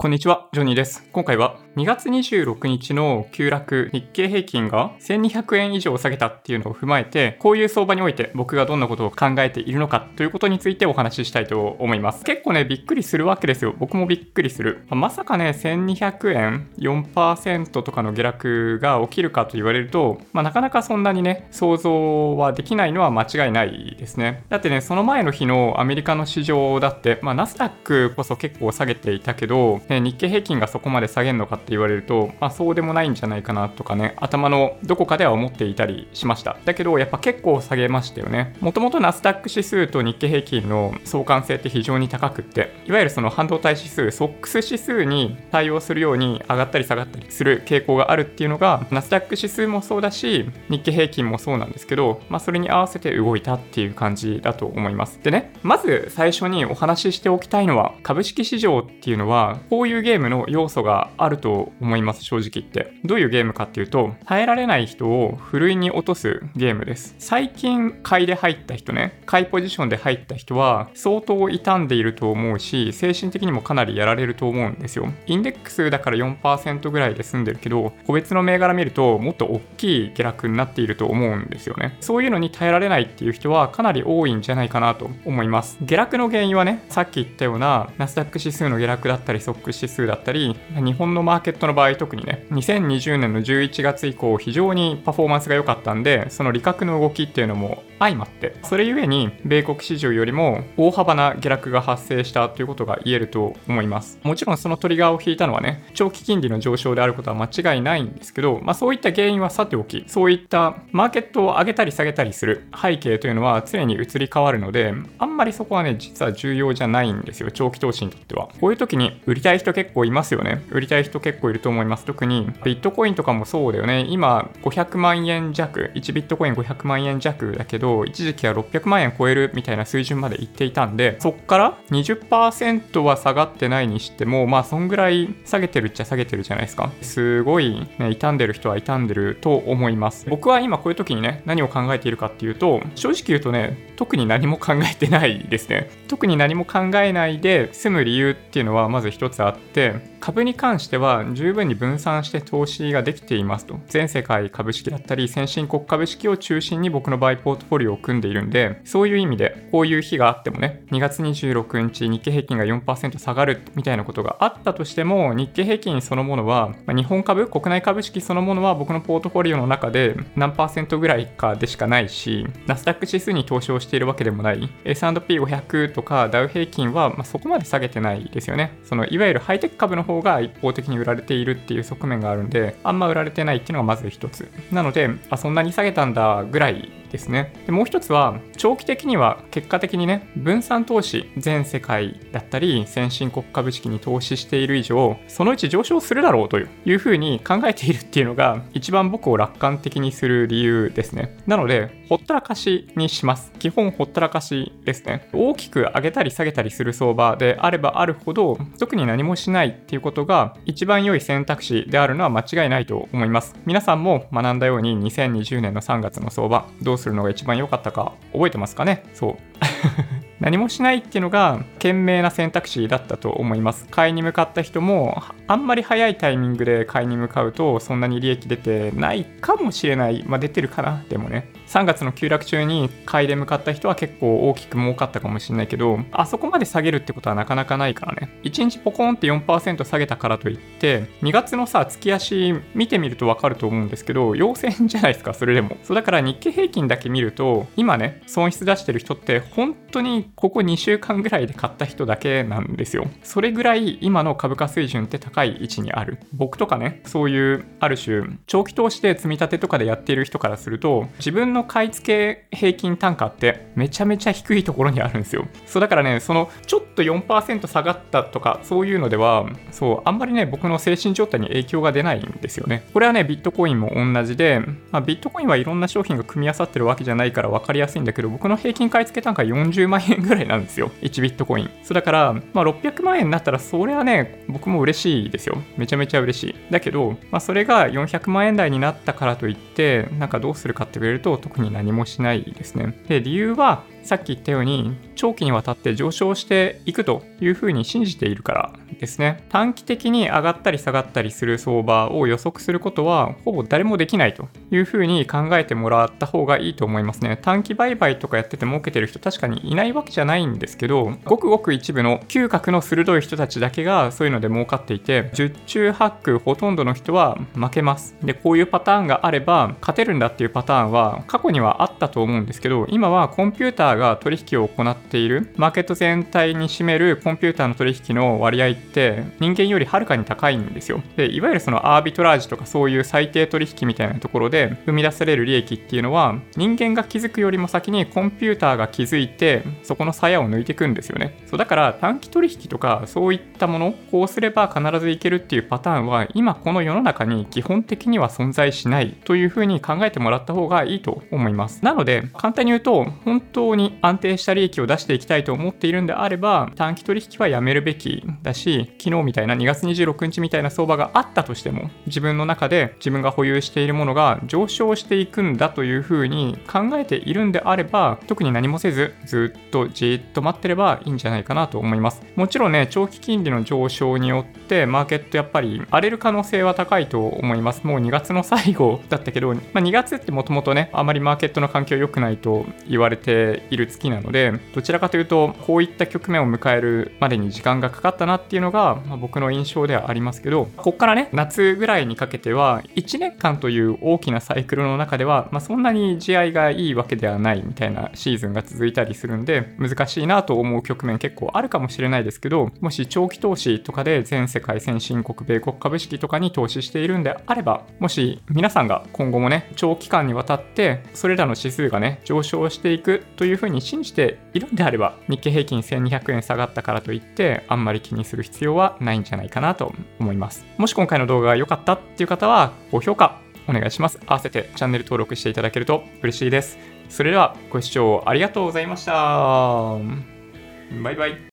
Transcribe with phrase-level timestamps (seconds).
[0.00, 1.08] こんにちは、ジョニーです。
[1.10, 12.22] 今回は2月26日の急落、日経平均が1200円以上下げたっていうのを踏まえて、こういう相場において僕がどんなことを考えているのかということについてお話ししたいと思います。
[12.22, 13.74] 結構ね、びっくりするわけですよ。
[13.76, 14.84] 僕もびっくりする。
[14.88, 24.44] まさかね、1200円4%とかの下落が起きるかと言われると、まあ、なかなかそんなにね、想像はできないのは間違いないですね。
[24.48, 36.56] だってね、その前の日のアメリカの市場だって、まあ、ナスダックこそ結構下げていたけど、日経平均がそこまで下げるのかって言われると、まあ、そうでもないんじゃないかなとかね、頭のどこかでは思っていたりしました。
[36.64, 38.54] だけど、やっぱ結構下げましたよね。
[38.60, 55.20] もともとナスダック指数と日経平均の相関性って非常に高くって、いわゆるその半導体指数、ソックス指数に対応するように上がったり下がったりする傾向があるっていうのが、ナスダック指数もそうだし、日経平均もそうなんですけど、まあ、それに合わせて動いたっていう感じだと思います。
[55.22, 62.94] でね、まず最初にお話ししておきたいのは、株式市場っていうのは、こういうゲームの要素があると思います、正直言って。
[63.04, 67.14] どういうゲームかっていうと、耐えられない人をふるいに落とすゲームです。
[67.20, 75.12] 最近、買いで入った人ね、買いポジションで入った人は、相当傷んでいると思うし、精神的にもかなりやられると思うんですよ。
[75.26, 81.96] インデックスだから4%ぐらいで済んでるけど、個別の銘柄見ると、もっと大きい下落になっていると思うんですよね。
[82.00, 85.78] そういうのに耐えられないっていう人は、かなり多いんじゃないかなと思います。
[85.82, 104.18] 下落の原因はね、さっき言ったような、ナスダック指数の下落だったり、ソック指数だったり、日本のマーケットの場合特にね、2020年の11月以降非常にパフォーマンスが良かったんで、その利確の動きっていうのも相まって、それゆえに米国市場よりも大幅な下落が発生したということが言えると思います。
[104.22, 118.48] もちろんそのトリガーを引いたのはね、長期金利の上昇であることは間違いないんですけど、まあそういった原因はさておき、そういったマーケットを上げたり下げたりする背景というのは常に移り変わるので、あんまりそこはね、実は重要じゃないんですよ、長期投資にとっては。
[118.60, 120.62] こういう時に売りたい人結構いますよね。
[120.70, 122.04] 売りたい人結構いると思います。
[122.04, 124.06] 特にビットコインとかもそうだよね。
[124.08, 136.90] 今500万円弱、1ビットコイン500万円弱だけど、一時期は600万円超えるみたいな水準までいっていたんで、そっから20%は下がってないにしても、まあそんぐらい下げてるっちゃ下げてるじゃないですか。
[137.02, 140.26] すごい、ね、傷んでる人は傷んでると思います。
[140.28, 145.90] 僕は今こういう時にね、何を考えているかっていうと、正直言うとね、特に何も考えてないですね。
[146.08, 153.78] 特に何も考えないで済む理由っていうのはまず一つああって、株に関しては十分に分散して投資ができていますと。
[153.86, 178.78] 全世界株式だったり、先進国株式を中心に僕の場合、ポートフォリオを組んでいるんで、そういう意味で、こういう日があってもね、2月26日、日経平均が4%下がるみたいなことがあったとしても、日経平均そのものは、まあ、日本株、国内株式そのものは僕のポートフォリオの中で何パーセントぐらいかでしかないし、ナスダック指数に投資をしているわけでもない、S&P500 とかダウ平均は、まあ、そこまで下げてないですよね。
[178.84, 184.50] そのいわゆるハイテク株の方が一方的に売られているっていう側面があるんで、あんま売られてないっていうのがまず一つ。
[184.72, 187.52] なので、あ、そんなに下げたんだぐらいですね。
[187.66, 201.36] でもう一つは、長期的には結果的にね、分散投資、全世界だったり、先進国株式に投資している以上、そのうち上昇するだろうというふうに考えているっていうのが、一番僕を楽観的にする理由ですね。
[201.46, 203.52] なので、ほったらかしにします。
[203.58, 205.28] 基本ほったらかしですね。
[205.32, 213.54] 大きく上げたり下げたりする相場であればあるほど、特に何もしないっていうことが一番良い選択肢であるのは間違いないと思います。
[213.66, 219.04] 皆さんも学んだように2020年の3月の相場、どうどうするのが一番良かったか覚えてますかね？
[219.14, 219.36] そう。
[220.40, 223.86] 何もしないっていうのが賢明な選択肢だったと思います。
[223.90, 230.24] 買いに向かった人もあんまり早いタイミングで買いに向かうとそんなに利益出てないかもしれない。
[230.26, 231.50] まあ出てるかなでもね。
[231.68, 238.30] 3月の急落中に買いで向かった人は結構大きく儲かったかもしれないけど、あそこまで下げるってことはなかなかないからね。
[238.42, 245.76] 1日ポコンって4%下げたからといって、2月のさ、月足見てみるとわかると思うんですけど、陽線じゃないですか、それでも。
[245.82, 253.06] そうだから日経平均だけ見ると、今ね、損失出してる人って本当にここ2週間ぐらいで買った人だけなんですよ。
[253.22, 256.18] それぐらい今の株価水準って高い位置にある。
[256.32, 262.06] 僕とかね、そういうある種、長期投資で積み立てとかでやっている人からすると、自分の買い付
[262.50, 265.46] け平均単価ってめちゃめちゃ低いところにあるんですよ。
[265.66, 272.84] そうだからね、そのちょっと4%下がったとかそういうのでは、そう、あんまりね、僕の精神状態に影響が出ないんですよね。
[272.92, 274.60] これはね、ビットコインも同じで、
[274.90, 280.90] まあ、ビットコインはいろんな商品が組み合わさってるわけじゃないから分かりやすいんだけど、僕の平均買い付け単価40万円ぐらいなんですよ。
[281.02, 281.70] 1ビットコイン。
[281.82, 285.58] そうだから、まあ、600万円になったらそれはね、僕も嬉しいですよ。
[285.76, 286.54] めちゃめちゃ嬉しい。
[286.70, 292.94] だけど、まあ、それが400万円台になったからといって、なんかどうするかって言われると、特に何もしないですね。
[293.08, 299.44] で、理由は、さっき言ったように長期にわたって上昇していくというふうに信じているからですね。
[299.48, 307.38] 短期的に上がったり下がったりする相場を予測することはほぼ誰もできないというふうに考えてもらった方がいいと思いますね。
[307.40, 318.16] 短期売買とかやってて儲けてる人確かにいないわけじゃないんですけどごくごく一部の嗅覚の鋭い人たちだけがそういうので儲かっていて十中八九ほとんどの人は負けます。
[318.22, 331.02] でこういうパターンがあれば勝てるんだっていうパターンは過去にはあったと思うんですけど今はコンピューターが取引を行っているマーケット全体に占めるコンピューターの取引の割合って人間よりはるかに高いんですよ。
[331.16, 341.38] でいわゆるそのアービトラージとかそういう最低取引みたいなところで生み出される利益っていうのは人間が気づくよりも先にコンピューターが気づいてそこの鞘を抜いていくんですよね。
[341.46, 351.84] そうだから短期取引とかそういったものこうすれば必ずいけるっていうパターンは今この世の中に基本的には存在しないというふうに考えてもらった方がいいと思います。
[351.84, 372.22] なので簡単に言うと本当に安定した利益を出していきたいと思っているんであれば短期取引はやめるべきだし昨日みたいな2月26日みたいな相場があったとしても自分の中で自分が保有しているものが上昇していくんだというふうに考えているんであれば特に何もせずずっとじっと待ってればいいんじゃないかなと思います。
[372.36, 377.84] もちろんね長期金利の上昇によってマーケットやっぱり荒れる可能性は高いと思います。
[377.84, 420.64] もう2月の最後だったけど、まあ、2月ってもともとねあまりマーケットの環境良くないと言われている月なのでどちらかというとこういった局面を迎えるまでに時間がかかったなっていうのが、まあ、僕の印象ではありますけどこっからね夏ぐらいにかけては1年間という大きなサイクルの中では、まあ、そんなに地合いがいいわけではないみたいなシーズンが続いたりするんで難しいなと思う局面結構あるかもしれないですけどもし長期投資とかで全世界先進国米国株式とかに投資しているんであればもし皆さんが今後もね長期間にわたってそれらの指数がね上昇していくといういうふうに信じているんであれば日経平均1200円下がったからといってあんまり気にする必要はないんじゃないかなと思います。
[420.78, 424.18] もし今回の動画が良かったっていう方は高評価お願いします。
[424.26, 426.78] 合わせてチャンネル登録していただけると嬉しいです。
[427.08, 429.12] それではご視聴ありがとうございました。
[429.12, 431.38] バイバイ。